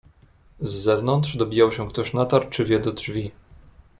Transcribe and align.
"Z 0.59 0.71
zewnątrz 0.73 1.37
dobijał 1.37 1.71
się 1.71 1.89
ktoś 1.89 2.13
natarczywie 2.13 2.79
do 2.79 2.91
drzwi." 2.91 3.31